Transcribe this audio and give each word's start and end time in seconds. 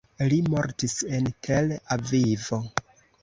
Li 0.29 0.37
mortis 0.53 0.95
en 1.17 1.29
Tel-Avivo. 1.47 2.61